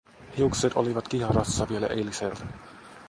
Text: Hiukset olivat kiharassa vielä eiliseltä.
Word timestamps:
Hiukset 0.37 0.73
olivat 0.75 1.07
kiharassa 1.07 1.69
vielä 1.69 1.87
eiliseltä. 1.87 2.45